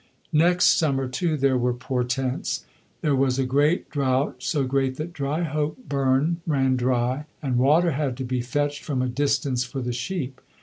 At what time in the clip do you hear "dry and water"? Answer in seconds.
6.75-7.91